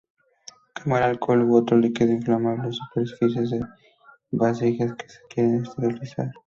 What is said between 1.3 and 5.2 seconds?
u otro líquido inflamable en superficies o vasijas que se